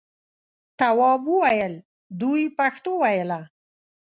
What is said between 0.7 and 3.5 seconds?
تواب وویل دوی پښتو ویله.